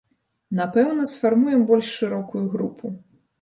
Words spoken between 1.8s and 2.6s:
шырокую